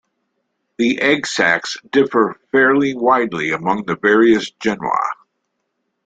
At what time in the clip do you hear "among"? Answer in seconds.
3.51-3.85